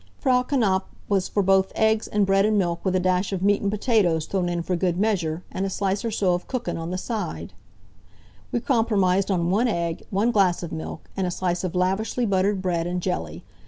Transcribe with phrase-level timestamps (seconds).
[0.17, 3.61] Frau Knapf was for both eggs and bread and milk with a dash of meat
[3.61, 6.89] and potatoes thrown in for good measure, and a slice or so of Kuchen on
[6.89, 7.53] the side.
[8.51, 12.63] We compromised on one egg, one glass of milk, and a slice of lavishly buttered
[12.63, 13.43] bread, and jelly.